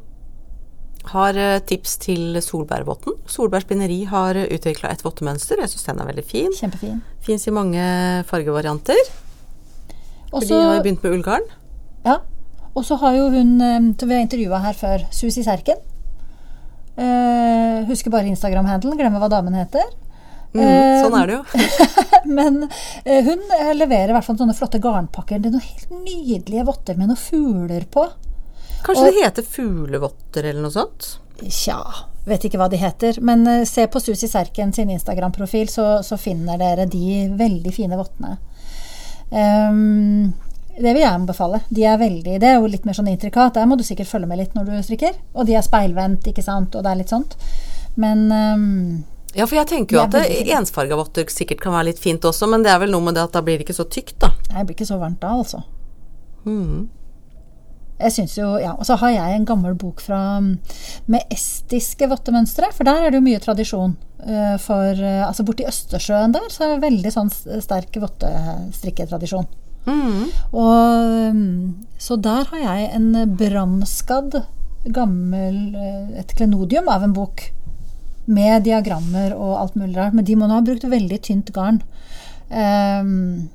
har 1.08 1.36
eh, 1.40 1.60
tips 1.64 1.96
til 2.02 2.36
Solbærvotten. 2.44 3.16
Solberg 3.30 3.64
spinneri 3.64 4.04
har 4.10 4.36
utvikla 4.44 4.90
et 4.92 5.04
vottemønster. 5.04 5.60
Jeg 5.62 5.72
syns 5.72 5.86
den 5.88 6.00
er 6.02 6.10
veldig 6.10 6.24
fin. 6.28 6.52
Kjempefin. 6.58 7.00
Fins 7.24 7.46
i 7.48 7.54
mange 7.56 7.80
fargevarianter. 8.28 9.00
Også, 10.30 10.46
For 10.46 10.52
de 10.52 10.60
har 10.60 10.76
jo 10.76 10.82
begynt 10.84 11.02
med 11.06 11.16
ullgarn. 11.18 11.48
ja. 12.04 12.18
Og 12.78 12.84
så 12.86 12.94
har 13.02 13.16
jo 13.16 13.24
hun 13.34 13.56
eh, 13.60 13.80
som 13.98 14.08
vi 14.08 14.14
har 14.14 14.22
intervjua 14.22 14.60
her 14.62 14.76
før, 14.78 15.02
Susi 15.10 15.42
Serken. 15.42 15.80
Uh, 17.00 17.82
husker 17.88 18.12
bare 18.12 18.28
Instagram-handelen, 18.30 18.98
glemmer 18.98 19.22
hva 19.22 19.30
damen 19.32 19.56
heter. 19.56 19.86
Mm, 20.52 20.60
Eh, 20.60 21.00
sånn 21.02 21.14
er 21.14 21.26
det 21.30 21.34
jo. 21.36 21.42
Men 22.38 22.56
eh, 23.04 23.20
hun 23.26 23.42
eh, 23.54 23.68
leverer 23.76 24.10
i 24.10 24.14
hvert 24.16 24.26
fall 24.26 24.38
sånne 24.38 24.54
flotte 24.58 24.80
garnpakker. 24.82 25.38
Det 25.38 25.46
er 25.50 25.54
noen 25.54 25.62
helt 25.66 25.92
nydelige 26.04 26.64
votter 26.66 26.98
med 26.98 27.10
noen 27.12 27.20
fugler 27.20 27.84
på. 27.94 28.08
Kanskje 28.86 29.06
Og- 29.06 29.14
det 29.14 29.24
heter 29.24 29.46
fuglevotter 29.56 30.44
eller 30.50 30.62
noe 30.64 30.74
sånt? 30.74 31.18
Tja, 31.40 31.78
vet 32.28 32.44
ikke 32.44 32.58
hva 32.60 32.68
de 32.68 32.76
heter. 32.80 33.20
Men 33.24 33.46
uh, 33.48 33.64
se 33.64 33.86
på 33.88 34.00
Susi 34.00 34.28
Serken 34.28 34.72
sin 34.76 34.90
Instagram-profil, 34.92 35.68
så, 35.72 35.86
så 36.04 36.18
finner 36.20 36.58
dere 36.60 36.86
de 36.90 37.28
veldig 37.38 37.72
fine 37.74 37.96
vottene. 37.96 38.36
Um, 39.30 40.32
det 40.80 40.92
vil 40.94 41.02
jeg 41.02 41.12
anbefale. 41.12 41.60
De 41.68 41.84
er 41.84 41.98
veldig, 42.00 42.38
det 42.40 42.48
er 42.48 42.58
jo 42.58 42.68
litt 42.70 42.84
mer 42.88 42.96
sånn 42.96 43.08
intrikat. 43.12 43.54
Der 43.56 43.66
må 43.68 43.76
du 43.76 43.84
sikkert 43.84 44.08
følge 44.10 44.28
med 44.30 44.40
litt 44.40 44.54
når 44.56 44.68
du 44.68 44.76
strikker. 44.84 45.16
Og 45.34 45.48
de 45.48 45.56
er 45.58 45.64
speilvendt, 45.66 46.28
ikke 46.30 46.44
sant, 46.44 46.76
og 46.76 46.84
det 46.86 46.92
er 46.92 47.00
litt 47.00 47.12
sånt. 47.12 47.36
Men 48.00 48.28
um, 48.32 49.02
Ja, 49.34 49.46
for 49.46 49.58
jeg 49.60 49.68
tenker 49.70 49.96
jo 49.98 50.04
at 50.04 50.14
ensfarga 50.60 50.96
votter 50.98 51.28
sikkert 51.30 51.60
kan 51.62 51.74
være 51.76 51.90
litt 51.90 52.00
fint 52.02 52.24
også, 52.26 52.48
men 52.50 52.64
det 52.64 52.72
er 52.72 52.80
vel 52.82 52.92
noe 52.94 53.04
med 53.04 53.18
det 53.18 53.26
at 53.28 53.36
da 53.36 53.42
blir 53.46 53.58
det 53.60 53.66
ikke 53.68 53.76
så 53.80 53.86
tykt, 53.90 54.16
da. 54.22 54.32
nei, 54.50 54.60
det 54.62 54.66
blir 54.70 54.78
ikke 54.78 54.88
så 54.88 54.98
varmt 55.00 55.20
da, 55.22 55.34
altså. 55.36 55.62
Mm. 56.46 56.88
Jeg 58.00 58.14
synes 58.16 58.36
jo, 58.38 58.50
ja, 58.60 58.72
Og 58.78 58.86
så 58.88 58.96
har 59.00 59.12
jeg 59.14 59.36
en 59.36 59.46
gammel 59.48 59.74
bok 59.78 60.00
fra, 60.00 60.40
med 60.40 61.34
estiske 61.34 62.08
vottemønstre, 62.10 62.70
for 62.72 62.88
der 62.88 63.04
er 63.04 63.10
det 63.12 63.20
jo 63.20 63.26
mye 63.26 63.40
tradisjon. 63.42 63.96
eh, 64.26 64.56
For 64.62 64.96
eh, 64.96 65.26
altså 65.26 65.44
borti 65.44 65.66
Østersjøen 65.68 66.32
der 66.32 66.48
så 66.48 66.64
er 66.64 66.74
det 66.74 66.86
veldig 66.86 67.12
sånn 67.12 67.30
sterk 67.32 68.00
vottestrikketradisjon. 68.00 69.46
Mm. 69.86 70.26
Og 70.52 71.34
mm, 71.34 71.86
Så 71.98 72.16
der 72.20 72.48
har 72.50 72.64
jeg 72.64 72.90
en 72.96 73.36
brannskadd 73.36 74.42
gammel 74.88 75.74
eh, 75.76 76.20
et 76.20 76.34
klenodium 76.36 76.88
av 76.88 77.04
en 77.04 77.16
bok 77.16 77.50
med 78.30 78.64
diagrammer 78.64 79.34
og 79.34 79.56
alt 79.58 79.78
mulig 79.80 79.96
rart. 79.96 80.14
Men 80.16 80.24
de 80.24 80.36
må 80.38 80.48
nå 80.48 80.58
ha 80.60 80.64
brukt 80.64 80.84
veldig 80.88 81.20
tynt 81.26 81.52
garn. 81.56 81.82
Um, 82.50 83.50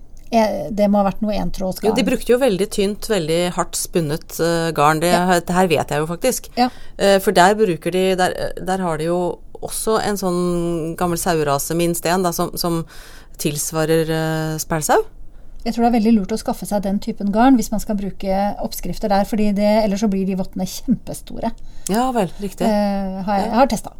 Det 0.75 0.87
må 0.91 0.99
ha 1.01 1.07
vært 1.07 1.23
noe 1.23 1.33
Jo, 1.35 1.45
entrådsgarn. 1.45 1.95
de 1.97 2.05
brukte 2.07 2.33
jo 2.33 2.39
veldig 2.41 2.67
tynt, 2.73 3.09
veldig 3.11 3.39
hardt 3.55 3.79
spunnet 3.79 4.37
uh, 4.41 4.69
garn. 4.75 5.01
Det, 5.03 5.11
det 5.47 5.55
her 5.55 5.71
vet 5.71 5.93
jeg 5.93 6.03
jo 6.03 6.07
faktisk. 6.09 6.49
Ja. 6.59 6.69
Uh, 6.99 7.17
for 7.23 7.35
der 7.35 7.57
bruker 7.59 7.93
de 7.95 8.05
der, 8.19 8.37
der 8.59 8.83
har 8.83 9.01
de 9.01 9.09
jo 9.09 9.19
også 9.65 9.99
en 10.03 10.19
sånn 10.19 10.95
gammel 10.99 11.19
sauerase, 11.19 11.75
minst 11.77 12.05
én, 12.05 12.25
da, 12.25 12.33
som, 12.35 12.53
som 12.59 12.83
tilsvarer 13.41 14.11
uh, 14.11 14.55
spælsau. 14.61 15.03
Jeg 15.65 15.73
tror 15.73 15.87
det 15.87 15.89
er 15.89 15.95
veldig 15.95 16.13
lurt 16.19 16.33
å 16.35 16.37
skaffe 16.37 16.67
seg 16.69 16.83
den 16.85 16.99
typen 17.01 17.31
garn 17.33 17.55
hvis 17.57 17.71
man 17.73 17.81
skal 17.81 17.97
bruke 17.97 18.41
oppskrifter 18.61 19.09
der, 19.09 19.25
fordi 19.25 19.49
det, 19.57 19.71
ellers 19.81 20.03
så 20.05 20.09
blir 20.11 20.27
de 20.27 20.37
vottene 20.37 20.67
kjempestore. 20.69 21.49
Ja 21.89 22.11
vel, 22.13 22.29
riktig. 22.43 22.69
Uh, 22.69 23.23
har 23.25 23.41
jeg, 23.41 23.49
jeg 23.49 23.59
har 23.61 23.71
testa. 23.73 23.95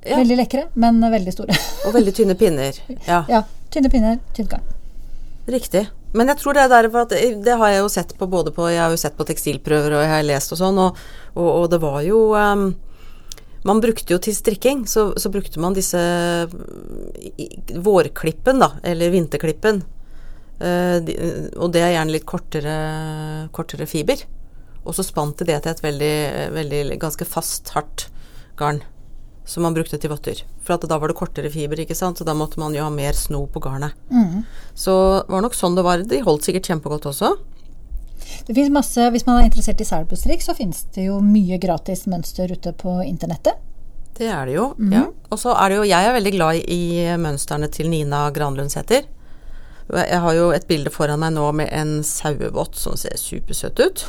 Ja. 0.00 0.16
Veldig 0.16 0.36
lekre, 0.40 0.66
men 0.80 0.98
veldig 1.12 1.32
store. 1.34 1.56
Og 1.86 1.94
veldig 1.94 2.16
tynne 2.16 2.36
pinner. 2.38 2.76
Ja, 3.10 3.24
ja. 3.28 3.44
Tynne 3.70 3.90
pinner, 3.92 4.18
tynt 4.34 4.50
garn. 4.50 4.64
Riktig. 5.48 5.86
Men 6.12 6.30
jeg 6.32 6.40
tror 6.40 6.56
det 6.56 6.62
er 6.64 6.72
derfor 6.72 7.04
at 7.04 7.12
Det 7.44 7.56
har 7.60 7.70
jeg 7.70 7.82
jo 7.84 7.90
sett 7.92 8.16
på 8.18 8.26
både 8.26 8.50
på 8.50 8.66
Jeg 8.66 8.82
har 8.82 8.90
jo 8.90 8.98
sett 8.98 9.16
på 9.18 9.26
tekstilprøver, 9.28 9.94
og 9.94 10.02
jeg 10.02 10.10
har 10.10 10.26
lest 10.26 10.54
og 10.56 10.58
sånn, 10.58 10.80
og, 10.82 10.98
og, 11.36 11.48
og 11.48 11.68
det 11.70 11.78
var 11.82 12.00
jo 12.02 12.24
um, 12.34 12.64
Man 13.66 13.82
brukte 13.82 14.16
jo 14.16 14.18
til 14.22 14.34
strikking, 14.34 14.86
så, 14.90 15.10
så 15.20 15.30
brukte 15.30 15.60
man 15.62 15.76
disse 15.76 16.00
vårklippen, 17.76 18.62
da, 18.62 18.70
eller 18.82 19.12
vinterklippen. 19.12 19.82
Uh, 20.60 20.96
og 21.60 21.68
det 21.74 21.82
er 21.84 21.92
gjerne 21.94 22.14
litt 22.14 22.24
kortere, 22.28 22.76
kortere 23.52 23.88
fiber. 23.88 24.24
Og 24.80 24.96
så 24.96 25.04
spant 25.04 25.36
de 25.36 25.50
det 25.50 25.58
til 25.60 25.74
et 25.74 25.84
veldig, 25.84 26.16
veldig 26.56 26.96
ganske 27.02 27.28
fast, 27.28 27.68
hardt 27.76 28.08
garn 28.56 28.80
som 29.44 29.62
man 29.66 29.74
brukte 29.74 29.98
til 29.98 30.10
votter. 30.12 30.42
For 30.62 30.76
at 30.76 30.84
da 30.88 30.98
var 31.00 31.10
det 31.10 31.16
kortere 31.18 31.50
fiber, 31.50 31.80
ikke 31.82 31.96
sant, 31.98 32.18
så 32.20 32.24
da 32.28 32.34
måtte 32.38 32.60
man 32.62 32.74
jo 32.76 32.84
ha 32.84 32.90
mer 32.90 33.16
sno 33.18 33.46
på 33.50 33.62
garnet. 33.64 33.96
Så 34.78 34.92
det 35.24 35.32
var 35.32 35.42
nok 35.42 35.56
sånn 35.58 35.74
det 35.78 35.86
var. 35.86 36.04
De 36.06 36.20
holdt 36.26 36.46
sikkert 36.46 36.68
kjempegodt 36.70 37.08
også. 37.10 37.32
Det 38.46 38.54
finnes 38.54 38.70
masse, 38.70 39.10
Hvis 39.10 39.26
man 39.26 39.40
er 39.40 39.48
interessert 39.48 39.80
i 39.80 39.84
selbustrikk, 39.88 40.42
så 40.44 40.54
finnes 40.54 40.84
det 40.94 41.08
jo 41.08 41.18
mye 41.24 41.58
gratis 41.58 42.06
mønster 42.06 42.52
ute 42.52 42.72
på 42.78 43.00
internettet. 43.02 43.58
Det 44.20 44.28
er 44.28 44.46
det 44.46 44.54
jo. 44.58 44.74
ja. 44.92 45.06
Og 45.32 45.38
så 45.40 45.54
er 45.56 45.70
det 45.70 45.76
jo 45.78 45.84
Jeg 45.88 46.04
er 46.06 46.12
veldig 46.12 46.32
glad 46.34 46.68
i 46.68 46.80
mønstrene 47.16 47.70
til 47.72 47.88
Nina 47.88 48.28
Granlundsæter. 48.30 49.08
Jeg 49.90 50.20
har 50.22 50.34
jo 50.36 50.50
et 50.54 50.66
bilde 50.68 50.90
foran 50.94 51.18
meg 51.18 51.32
nå 51.34 51.48
med 51.56 51.72
en 51.74 52.02
sauevott 52.06 52.76
som 52.78 52.94
ser 53.00 53.16
supersøt 53.18 53.80
ut. 53.80 54.04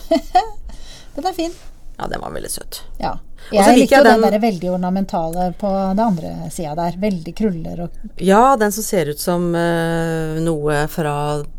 Den 1.15 1.25
er 1.25 1.33
fin. 1.33 1.55
Ja, 2.01 2.07
den 2.09 2.21
var 2.23 2.31
veldig 2.33 2.49
søt. 2.49 2.81
Ja. 2.97 3.11
Jeg 3.53 3.75
likte 3.77 3.97
jo 3.99 4.03
den 4.05 4.21
den- 4.21 4.31
der 4.33 4.39
veldig 4.41 4.69
ornamentale 4.73 5.51
på 5.59 5.69
den 5.91 5.99
andre 6.01 6.49
sida 6.53 6.73
der. 6.77 6.95
Veldig 7.01 7.33
kruller 7.37 7.83
og 7.85 7.89
Ja, 8.21 8.55
den 8.57 8.71
som 8.71 8.83
ser 8.83 9.09
ut 9.13 9.19
som 9.21 9.51
uh, 9.53 10.39
noe 10.41 10.87
fra 10.89 11.13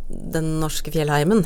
den 0.09 0.59
norske 0.61 0.91
fjellheimen. 0.95 1.45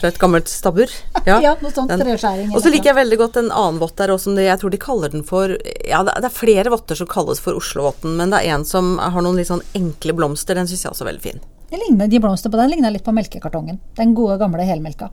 Fra 0.00 0.08
et 0.08 0.18
gammelt 0.18 0.48
stabbur. 0.48 0.88
Ja, 1.26 1.38
Ja, 1.44 1.54
noe 1.60 1.70
sånt 1.74 1.90
treskjæring. 1.92 2.54
Og 2.56 2.62
så 2.64 2.72
liker 2.72 2.90
jeg 2.94 2.98
veldig 3.02 3.18
godt 3.20 3.36
en 3.36 3.50
annen 3.52 3.78
vott 3.82 3.94
der 4.00 4.14
òg 4.14 4.18
som 4.22 4.34
det, 4.38 4.46
jeg 4.48 4.58
tror 4.62 4.70
de 4.74 4.78
kaller 4.80 5.12
den 5.12 5.22
for 5.28 5.52
Ja, 5.86 6.02
det, 6.06 6.14
det 6.24 6.30
er 6.30 6.34
flere 6.34 6.72
votter 6.72 6.96
som 6.96 7.06
kalles 7.10 7.38
for 7.44 7.58
Oslovotten, 7.60 8.16
men 8.16 8.30
det 8.32 8.40
er 8.40 8.54
en 8.56 8.64
som 8.64 8.96
har 8.98 9.20
noen 9.22 9.36
litt 9.36 9.50
sånn 9.52 9.62
enkle 9.76 10.16
blomster. 10.16 10.56
Den 10.56 10.66
syns 10.70 10.86
jeg 10.86 10.90
også 10.94 11.04
er 11.04 11.12
veldig 11.12 11.22
fin. 11.28 11.42
Ligner, 11.70 12.08
de 12.10 12.18
blomster 12.18 12.50
på 12.50 12.56
den 12.58 12.70
ligner 12.72 12.90
litt 12.90 13.04
på 13.06 13.12
melkekartongen. 13.14 13.78
Den 14.00 14.14
gode, 14.16 14.38
gamle 14.40 14.64
helmelka. 14.66 15.10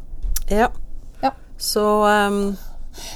Ja. 0.49 0.71
Ja. 1.57 1.63
Så 1.63 1.83
um, 2.05 2.57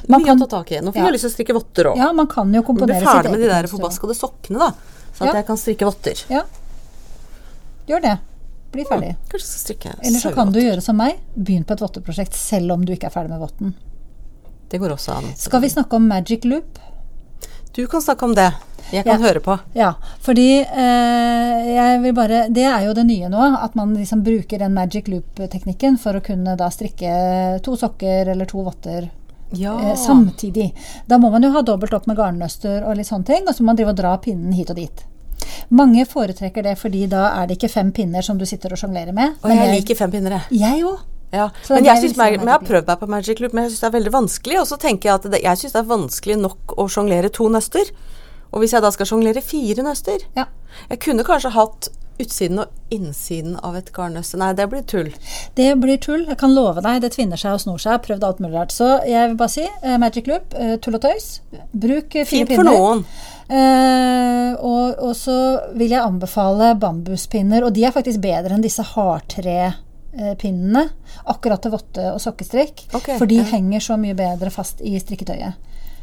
Man 0.07 0.21
mye 0.21 0.25
kan- 0.25 0.41
å 0.41 0.47
ta 0.49 0.57
tak 0.59 0.71
i. 0.71 0.79
Nå 0.81 0.91
får 0.91 0.95
Ja. 0.97 1.05
jeg 1.05 1.13
lyst 1.13 1.25
til 1.27 1.31
å 1.31 1.35
strikke 1.35 1.53
votter 1.57 1.83
òg. 1.91 1.97
ja, 1.97 2.11
man 2.13 2.27
kan 2.27 2.51
jo 2.53 2.61
Bli 2.61 2.67
komponere 2.73 2.99
sitt 2.99 3.07
ferdig 3.09 3.31
med 3.31 3.39
de 3.41 3.47
der 3.47 3.67
forbaskede 3.69 4.15
sokkene, 4.17 4.59
da. 4.59 4.71
Så 5.13 5.21
at 5.23 5.27
Ja. 5.27 5.33
jeg 5.41 5.45
kan 5.47 5.57
strikke 5.57 5.85
votter. 5.85 6.23
Ja. 6.29 6.43
Gjør 7.87 8.01
det. 8.01 8.17
Bli 8.71 8.83
ferdig. 8.87 9.15
Kanskje 9.29 9.47
skal 9.47 9.61
strikke 9.75 9.95
Eller 10.05 10.19
så 10.19 10.33
kan 10.33 10.51
du 10.51 10.59
gjøre 10.61 10.81
som 10.81 10.95
meg. 10.97 11.19
Begynn 11.37 11.65
på 11.65 11.73
et 11.73 11.79
votteprosjekt 11.83 12.33
selv 12.33 12.71
om 12.71 12.85
du 12.85 12.93
ikke 12.93 13.05
er 13.09 13.15
ferdig 13.15 13.29
med 13.29 13.39
votten. 13.41 13.73
Det 14.69 14.79
går 14.79 14.93
også 14.95 15.17
an. 15.17 15.33
Skal 15.35 15.59
vi 15.61 15.67
snakke 15.67 15.93
om 15.93 16.07
magic 16.07 16.45
loop? 16.45 16.79
Du 17.75 17.87
kan 17.87 18.01
snakke 18.01 18.25
om 18.25 18.35
det. 18.35 18.51
Jeg 18.91 19.05
kan 19.05 19.21
Ja. 19.21 19.27
høre 19.27 19.39
på. 19.39 19.59
Ja, 19.73 19.93
fordi 20.19 20.59
eh, 20.59 21.75
jeg 21.75 22.01
vil 22.01 22.13
bare 22.13 22.49
Det 22.51 22.63
er 22.65 22.85
jo 22.85 22.93
det 22.93 23.05
nye 23.05 23.29
nå, 23.29 23.57
at 23.63 23.75
man 23.75 23.93
liksom 23.95 24.23
bruker 24.23 24.59
den 24.59 24.73
magic 24.73 25.07
loop-teknikken 25.07 25.97
for 25.97 26.13
å 26.13 26.21
kunne 26.23 26.57
da 26.57 26.67
strikke 26.69 27.61
to 27.63 27.75
sokker 27.77 28.27
eller 28.27 28.45
to 28.45 28.63
votter 28.63 29.09
Ja. 29.53 29.77
eh, 29.79 29.95
samtidig. 29.95 30.73
Da 31.07 31.17
må 31.17 31.31
man 31.31 31.41
jo 31.43 31.51
ha 31.51 31.61
dobbelt 31.61 31.93
opp 31.93 32.07
med 32.07 32.17
garnnøster 32.17 32.85
og 32.87 32.97
litt 32.97 33.07
sånne 33.07 33.25
ting, 33.25 33.47
og 33.47 33.55
så 33.55 33.61
må 33.61 33.65
man 33.67 33.75
drive 33.77 33.89
og 33.89 33.95
dra 33.95 34.17
pinnen 34.17 34.53
hit 34.53 34.69
og 34.69 34.75
dit. 34.75 35.05
Mange 35.69 36.05
foretrekker 36.05 36.63
det 36.63 36.77
fordi 36.77 37.07
da 37.09 37.41
er 37.41 37.47
det 37.47 37.57
ikke 37.57 37.69
fem 37.71 37.91
pinner 37.91 38.21
som 38.21 38.37
du 38.37 38.45
sitter 38.45 38.73
og 38.73 38.77
sjonglerer 38.77 39.13
med. 39.13 39.35
Og 39.43 39.49
jeg 39.51 39.71
liker 39.81 39.95
fem 39.95 40.11
pinner, 40.11 40.31
jeg. 40.31 40.59
Jeg 40.59 40.83
òg. 40.83 40.99
Ja. 41.31 41.49
Men 41.69 41.85
er 41.85 41.93
jeg, 41.93 42.03
synes, 42.05 42.17
jeg 42.19 42.41
har 42.43 42.63
prøvd 42.65 42.89
meg 42.91 42.99
på 42.99 43.09
Magic 43.11 43.39
Loop, 43.39 43.53
men 43.55 43.65
jeg 43.65 43.73
syns 43.73 43.85
det 43.85 43.89
er 43.89 43.97
veldig 43.97 44.13
vanskelig. 44.17 44.59
Og 44.61 44.67
så 44.67 44.79
tenker 44.81 45.09
jeg 45.09 45.19
at 45.19 45.29
det, 45.31 45.43
jeg 45.45 45.61
syns 45.61 45.77
det 45.77 45.81
er 45.83 45.91
vanskelig 45.91 46.37
nok 46.41 46.75
å 46.75 46.87
sjonglere 46.91 47.31
to 47.33 47.47
nøster. 47.51 47.93
Og 48.51 48.63
hvis 48.63 48.75
jeg 48.75 48.83
da 48.83 48.91
skal 48.91 49.07
sjonglere 49.07 49.43
fire 49.45 49.85
nøster 49.85 50.27
Ja. 50.35 50.49
Jeg 50.89 51.01
kunne 51.03 51.23
kanskje 51.27 51.51
hatt 51.55 51.91
utsiden 52.21 52.61
og 52.61 52.93
innsiden 52.93 53.55
av 53.65 53.75
et 53.79 53.89
garnnøste. 53.95 54.37
Nei, 54.39 54.51
det 54.57 54.67
blir 54.71 54.83
tull. 54.87 55.09
Det 55.57 55.69
blir 55.81 55.99
tull. 56.01 56.25
Jeg 56.29 56.37
kan 56.41 56.53
love 56.53 56.83
deg, 56.83 57.01
det 57.03 57.13
tvinner 57.15 57.39
seg 57.39 57.57
og 57.57 57.63
snor 57.63 57.81
seg. 57.81 57.89
Jeg 57.89 57.97
har 57.97 58.05
prøvd 58.05 58.27
alt 58.27 58.41
mulig 58.43 58.57
rart. 58.59 58.75
Så 58.75 58.89
jeg 59.09 59.31
vil 59.31 59.37
bare 59.39 59.53
si 59.55 59.65
uh, 59.65 59.97
magic 60.01 60.29
loop, 60.29 60.55
uh, 60.55 60.75
tull 60.83 60.99
og 60.99 61.03
tøys. 61.07 61.29
Bruk 61.71 62.15
eh, 62.15 62.27
fire 62.27 62.45
Fint 62.45 62.53
for 62.53 62.63
pinner. 62.63 62.77
noen. 62.77 63.05
Og, 63.51 64.99
og 65.03 65.15
så 65.17 65.37
vil 65.75 65.91
jeg 65.91 65.99
anbefale 65.99 66.69
bambuspinner, 66.79 67.65
og 67.67 67.73
de 67.75 67.83
er 67.83 67.91
faktisk 67.91 68.21
bedre 68.23 68.55
enn 68.55 68.63
disse 68.63 68.85
hardtrepinnene. 70.11 70.89
Akkurat 71.25 71.61
til 71.61 71.71
votte- 71.71 72.13
og 72.13 72.21
sokkestrikk. 72.21 72.87
Okay, 72.93 73.17
for 73.17 73.25
de 73.25 73.35
ja. 73.35 73.43
henger 73.43 73.79
så 73.79 73.97
mye 73.97 74.15
bedre 74.15 74.49
fast 74.49 74.81
i 74.81 74.97
strikketøyet. 74.99 75.53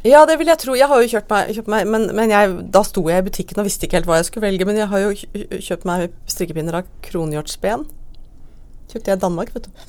Ja, 0.04 0.24
det 0.26 0.38
vil 0.38 0.46
jeg 0.46 0.58
tro. 0.58 0.74
Jeg 0.74 0.86
har 0.86 1.00
jo 1.02 1.08
kjørt 1.08 1.30
meg, 1.30 1.48
kjøpt 1.54 1.68
meg 1.68 1.86
men, 1.86 2.14
men 2.14 2.30
jeg, 2.30 2.70
da 2.70 2.82
sto 2.86 3.02
jeg 3.08 3.18
i 3.18 3.26
butikken 3.26 3.58
og 3.58 3.66
visste 3.66 3.86
ikke 3.86 3.98
helt 3.98 4.06
hva 4.06 4.20
jeg 4.20 4.28
skulle 4.30 4.46
velge. 4.46 4.64
Men 4.64 4.76
jeg 4.76 4.88
har 4.88 4.98
jo 4.98 5.12
kjøpt 5.58 5.84
meg 5.84 6.12
strikkepinner 6.26 6.74
av 6.80 6.90
kronhjortsben. 7.02 7.86
Kjøpte 8.88 9.10
jeg 9.10 9.18
i 9.18 9.20
Danmark, 9.20 9.54
vet 9.54 9.66
du. 9.66 9.86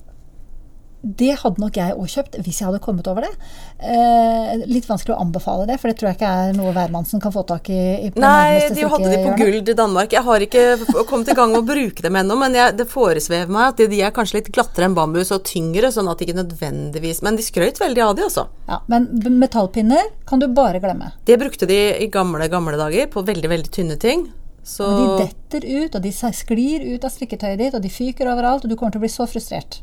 Det 1.02 1.32
hadde 1.40 1.62
nok 1.64 1.78
jeg 1.80 1.96
òg 1.96 2.10
kjøpt 2.12 2.34
hvis 2.44 2.58
jeg 2.60 2.68
hadde 2.68 2.82
kommet 2.84 3.08
over 3.08 3.24
det. 3.24 3.32
Eh, 3.80 4.66
litt 4.68 4.88
vanskelig 4.90 5.14
å 5.16 5.20
anbefale 5.24 5.64
det, 5.70 5.78
for 5.80 5.88
det 5.88 5.96
tror 6.00 6.10
jeg 6.10 6.18
ikke 6.18 6.32
er 6.42 6.58
noe 6.58 6.74
hvermannsen 6.76 7.22
kan 7.24 7.32
få 7.32 7.46
tak 7.48 7.70
i. 7.72 7.80
i 8.04 8.10
Nei, 8.20 8.68
de 8.76 8.84
hadde 8.84 9.12
de 9.14 9.20
på. 9.24 9.36
Guld 9.40 9.72
i 9.72 9.76
Danmark. 9.80 10.12
Jeg 10.12 10.26
har 10.28 10.44
ikke 10.44 10.64
kommet 11.08 11.32
i 11.32 11.38
gang 11.38 11.54
med 11.54 11.62
å 11.62 11.68
bruke 11.70 12.04
dem 12.04 12.18
ennå, 12.20 12.36
men 12.42 12.58
jeg, 12.58 12.76
det 12.82 12.90
foresvever 12.92 13.52
meg 13.56 13.70
at 13.70 13.80
de, 13.80 13.88
de 13.94 14.02
er 14.04 14.12
kanskje 14.16 14.42
litt 14.42 14.50
glattere 14.56 14.90
enn 14.90 14.98
bambus 14.98 15.32
og 15.36 15.46
tyngre, 15.48 15.92
sånn 15.96 16.10
at 16.12 16.20
de 16.20 16.28
ikke 16.28 16.42
nødvendigvis 16.42 17.24
Men 17.24 17.40
de 17.40 17.46
skrøt 17.48 17.80
veldig 17.80 18.04
av 18.04 18.18
de, 18.18 18.26
altså. 18.28 18.50
Ja, 18.68 18.82
men 18.92 19.08
metallpinner 19.40 20.12
kan 20.28 20.44
du 20.44 20.50
bare 20.52 20.82
glemme. 20.84 21.14
Det 21.26 21.40
brukte 21.40 21.70
de 21.70 21.80
i 21.96 22.10
gamle, 22.12 22.50
gamle 22.52 22.76
dager 22.80 23.08
på 23.14 23.24
veldig, 23.24 23.54
veldig 23.56 23.72
tynne 23.72 23.96
ting. 24.02 24.28
Så 24.68 24.84
de 24.84 25.24
detter 25.24 25.64
ut, 25.66 25.96
og 25.96 26.04
de 26.04 26.12
sklir 26.12 26.84
ut 26.92 27.08
av 27.08 27.14
strikketøyet 27.14 27.62
ditt, 27.62 27.78
og 27.78 27.82
de 27.86 27.94
fyker 27.94 28.28
overalt, 28.30 28.66
og 28.66 28.72
du 28.72 28.76
kommer 28.76 28.94
til 28.94 29.02
å 29.02 29.06
bli 29.08 29.14
så 29.14 29.26
frustrert. 29.30 29.80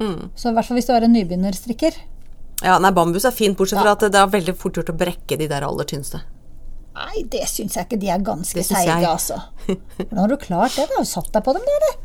Mm. 0.00 0.30
Så 0.36 0.50
i 0.50 0.54
hvert 0.56 0.66
fall 0.68 0.76
hvis 0.76 0.86
du 0.86 0.92
er 0.92 1.06
en 1.06 1.12
nybegynnerstrikker. 1.16 1.94
Ja, 2.64 2.78
nei, 2.80 2.90
bambus 2.96 3.24
er 3.28 3.34
fint, 3.36 3.56
bortsett 3.56 3.78
Ja. 3.78 3.82
fra 3.84 3.92
at 3.96 4.00
det 4.12 4.14
er 4.20 4.26
veldig 4.32 4.54
fort 4.56 4.74
gjort 4.78 4.90
å 4.92 4.96
brekke 4.96 5.36
de 5.38 5.46
der 5.48 5.62
aller 5.66 5.84
tynneste. 5.84 6.22
Nei, 6.96 7.22
det 7.28 7.42
syns 7.48 7.74
jeg 7.76 7.84
ikke. 7.86 7.98
De 8.00 8.08
er 8.08 8.18
ganske 8.24 8.62
seige, 8.64 9.04
altså. 9.06 9.36
Hvordan 9.66 10.18
har 10.18 10.28
du 10.28 10.36
klart 10.40 10.76
det? 10.76 10.86
Du 10.88 10.94
Har 10.96 11.04
jo 11.04 11.10
satt 11.10 11.30
deg 11.32 11.44
på 11.44 11.52
dem, 11.52 11.62
det, 11.66 11.74
eller? 11.76 11.98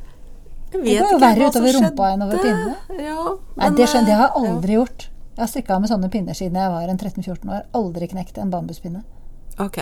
Det 0.71 0.81
går 0.99 1.11
jo 1.11 1.19
verre 1.19 1.47
utover 1.51 1.73
rumpa 1.77 2.09
enn 2.13 2.21
over 2.25 2.37
pinnene. 2.43 2.75
Ja, 2.99 3.23
Nei, 3.57 3.69
det, 3.75 3.87
skjønner, 3.87 4.05
det 4.07 4.15
har 4.19 4.27
jeg 4.27 4.35
aldri 4.35 4.51
aldri 4.55 4.73
gjort. 4.79 5.07
Jeg 5.31 5.39
har 5.45 5.47
strikka 5.47 5.79
med 5.79 5.89
sånne 5.89 6.09
pinner 6.11 6.33
siden 6.35 6.59
jeg 6.59 6.71
var 6.71 6.91
en 6.91 6.97
13-14 6.99 7.49
år. 7.55 7.63
Aldri 7.73 8.07
knekt 8.11 8.37
en 8.37 8.51
bambuspinne. 8.51 9.03
Ok. 9.59 9.79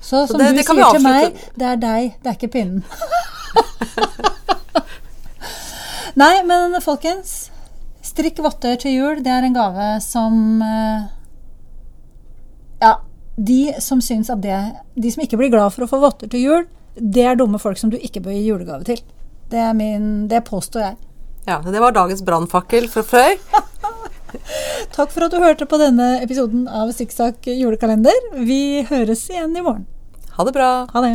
Så, 0.00 0.26
som 0.26 0.38
det- 0.38 0.50
du 0.50 0.56
det 0.58 0.66
sier 0.66 0.90
til 0.92 1.02
meg, 1.02 1.34
det 1.56 1.66
er 1.66 1.76
deg, 1.76 2.14
det 2.22 2.26
er 2.30 2.36
ikke 2.36 2.52
pinnen. 2.52 2.84
Nei, 6.16 6.40
men 6.48 6.72
folkens. 6.80 7.50
Strikk 8.06 8.38
votter 8.40 8.78
til 8.80 8.94
jul. 8.96 9.18
Det 9.24 9.32
er 9.32 9.44
en 9.44 9.56
gave 9.56 9.88
som 10.00 10.62
eh, 10.64 11.08
Ja, 12.80 12.92
de 13.36 13.74
som 13.84 14.00
syns 14.00 14.30
at 14.32 14.40
det 14.40 14.56
De 14.96 15.10
som 15.12 15.24
ikke 15.24 15.36
blir 15.36 15.52
glad 15.52 15.74
for 15.74 15.84
å 15.84 15.90
få 15.90 16.00
votter 16.00 16.30
til 16.32 16.44
jul, 16.44 16.64
det 16.96 17.26
er 17.28 17.36
dumme 17.36 17.60
folk 17.60 17.76
som 17.76 17.92
du 17.92 17.98
ikke 17.98 18.22
bør 18.24 18.32
gi 18.32 18.46
julegave 18.46 18.86
til. 18.88 19.02
Det, 19.50 19.60
er 19.60 19.74
min, 19.76 20.06
det 20.30 20.40
påstår 20.46 20.86
jeg. 20.86 20.96
Ja, 21.46 21.58
det 21.60 21.82
var 21.82 21.92
dagens 21.94 22.24
brannfakkel 22.24 22.88
fra 22.90 23.04
Frøy. 23.06 23.36
Takk 24.96 25.12
for 25.12 25.26
at 25.26 25.34
du 25.34 25.42
hørte 25.42 25.68
på 25.68 25.78
denne 25.80 26.16
episoden 26.24 26.64
av 26.64 26.94
Sikksakk 26.96 27.44
julekalender. 27.52 28.32
Vi 28.40 28.86
høres 28.88 29.26
igjen 29.28 29.52
i 29.52 29.62
morgen. 29.62 29.84
Ha 30.38 30.48
det 30.48 30.56
bra. 30.56 30.70
Ha 30.94 31.04
det. 31.04 31.12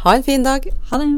Ha 0.00 0.16
en 0.16 0.22
fin 0.24 0.44
dag. 0.44 0.60
Ha 0.90 0.98
det. 0.98 1.08